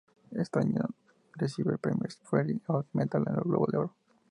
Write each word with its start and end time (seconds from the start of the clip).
Ese 0.31 0.57
año, 0.57 0.85
recibió 1.33 1.73
el 1.73 1.77
premio 1.77 2.07
Spirit 2.07 2.63
of 2.69 2.87
Metal 2.93 3.23
en 3.27 3.35
los 3.35 3.43
Globo 3.43 3.67
de 3.71 3.77
Oro. 3.77 3.95